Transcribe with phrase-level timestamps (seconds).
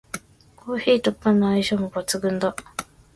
[0.55, 2.55] コーヒーとパンの相性も抜群だ